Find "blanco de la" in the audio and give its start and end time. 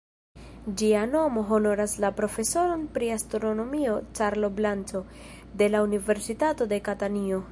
4.61-5.83